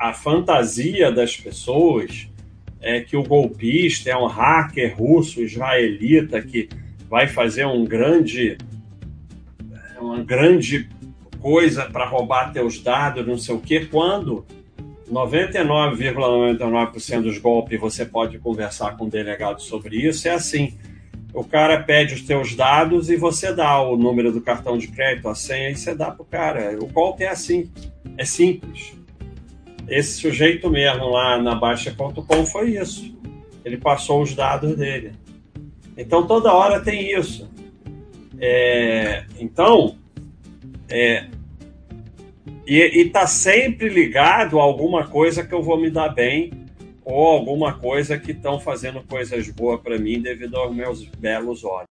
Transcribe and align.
a, 0.00 0.14
fantasia 0.14 1.12
das 1.12 1.36
pessoas 1.36 2.26
é 2.80 3.00
que 3.00 3.16
o 3.16 3.22
golpista 3.22 4.08
é 4.08 4.16
um 4.16 4.26
hacker 4.26 4.96
russo 4.96 5.42
israelita 5.42 6.40
que 6.40 6.70
vai 7.08 7.28
fazer 7.28 7.66
um 7.66 7.84
grande 7.84 8.56
uma 10.00 10.22
grande 10.22 10.88
coisa 11.40 11.84
para 11.84 12.06
roubar 12.06 12.52
teus 12.54 12.80
dados, 12.80 13.26
não 13.26 13.36
sei 13.36 13.54
o 13.54 13.60
quê, 13.60 13.84
quando 13.84 14.46
99,99% 15.12 16.58
,99 16.58 17.22
dos 17.22 17.36
golpes 17.36 17.78
você 17.78 18.06
pode 18.06 18.38
conversar 18.38 18.96
com 18.96 19.04
o 19.04 19.10
delegado 19.10 19.60
sobre 19.60 19.96
isso, 19.96 20.26
é 20.26 20.30
assim. 20.30 20.78
O 21.34 21.44
cara 21.44 21.82
pede 21.82 22.14
os 22.14 22.22
teus 22.22 22.56
dados 22.56 23.10
e 23.10 23.16
você 23.16 23.52
dá 23.52 23.80
o 23.80 23.96
número 23.96 24.32
do 24.32 24.40
cartão 24.40 24.78
de 24.78 24.88
crédito, 24.88 25.28
a 25.28 25.34
senha, 25.34 25.70
e 25.70 25.76
você 25.76 25.94
dá 25.94 26.10
pro 26.10 26.24
cara. 26.24 26.76
O 26.80 26.86
golpe 26.86 27.24
é 27.24 27.28
assim, 27.28 27.70
é 28.16 28.24
simples. 28.24 28.99
Esse 29.90 30.20
sujeito 30.20 30.70
mesmo 30.70 31.08
lá 31.08 31.36
na 31.42 31.56
Baixa.com 31.56 32.46
foi 32.46 32.76
isso. 32.78 33.12
Ele 33.64 33.76
passou 33.76 34.22
os 34.22 34.34
dados 34.34 34.76
dele. 34.76 35.12
Então 35.96 36.26
toda 36.26 36.52
hora 36.52 36.80
tem 36.80 37.12
isso. 37.12 37.50
É, 38.38 39.26
então, 39.38 39.98
é, 40.88 41.26
e 42.66 43.02
está 43.02 43.26
sempre 43.26 43.88
ligado 43.88 44.60
a 44.60 44.62
alguma 44.62 45.08
coisa 45.08 45.44
que 45.44 45.52
eu 45.52 45.62
vou 45.62 45.78
me 45.78 45.90
dar 45.90 46.08
bem 46.10 46.52
ou 47.04 47.26
alguma 47.26 47.74
coisa 47.74 48.16
que 48.16 48.30
estão 48.30 48.60
fazendo 48.60 49.02
coisas 49.02 49.48
boas 49.50 49.80
para 49.80 49.98
mim 49.98 50.22
devido 50.22 50.56
aos 50.56 50.74
meus 50.74 51.04
belos 51.04 51.64
olhos. 51.64 51.78